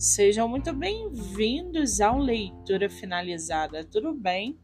[0.00, 4.58] Sejam muito bem-vindos ao Leitura Finalizada, tudo bem?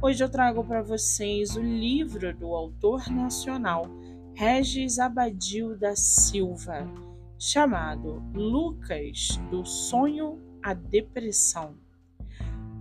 [0.00, 3.86] Hoje eu trago para vocês o livro do autor nacional
[4.32, 6.88] Regis Abadil da Silva,
[7.36, 11.74] chamado Lucas, do Sonho à Depressão.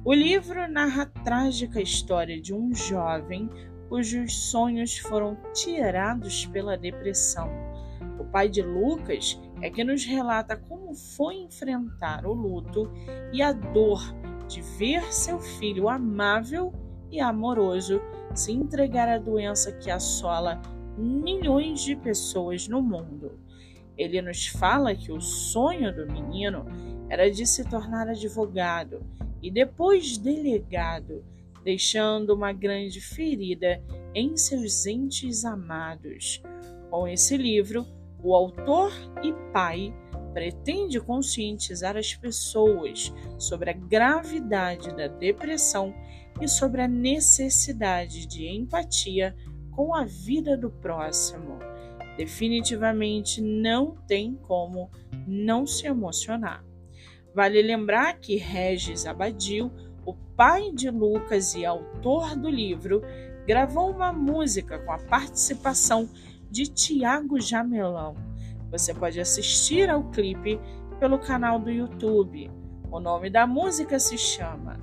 [0.05, 3.49] O livro narra a trágica história de um jovem
[3.89, 7.68] cujos sonhos foram tirados pela depressão.
[8.31, 12.91] Pai de Lucas é que nos relata como foi enfrentar o luto
[13.33, 14.01] e a dor
[14.47, 16.73] de ver seu filho amável
[17.11, 17.99] e amoroso
[18.33, 20.61] se entregar à doença que assola
[20.97, 23.39] milhões de pessoas no mundo.
[23.97, 26.65] Ele nos fala que o sonho do menino
[27.09, 29.01] era de se tornar advogado
[29.41, 31.23] e depois delegado,
[31.63, 33.81] deixando uma grande ferida
[34.13, 36.41] em seus entes amados.
[36.89, 37.85] Com esse livro,
[38.21, 38.91] o autor
[39.23, 39.93] e pai
[40.33, 45.93] pretende conscientizar as pessoas sobre a gravidade da depressão
[46.39, 49.35] e sobre a necessidade de empatia
[49.71, 51.59] com a vida do próximo.
[52.17, 54.89] Definitivamente não tem como
[55.27, 56.63] não se emocionar.
[57.33, 59.71] Vale lembrar que Regis Abadil,
[60.05, 63.01] o pai de Lucas e autor do livro,
[63.45, 66.09] gravou uma música com a participação
[66.49, 68.15] de Tiago Jamelão.
[68.71, 70.59] Você pode assistir ao clipe
[70.99, 72.51] pelo canal do YouTube.
[72.91, 74.79] O nome da música se chama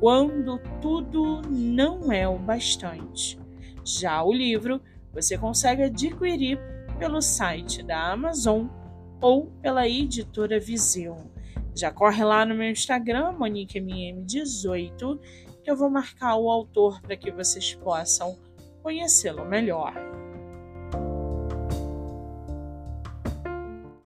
[0.00, 3.38] Quando Tudo Não É o Bastante.
[3.84, 4.80] Já o livro
[5.12, 6.58] você consegue adquirir
[6.98, 8.66] pelo site da Amazon
[9.20, 11.16] ou pela editora Viseu.
[11.74, 15.20] Já corre lá no meu Instagram, MoniqueMM18,
[15.62, 18.36] que eu vou marcar o autor para que vocês possam
[18.82, 19.94] conhecê-lo melhor.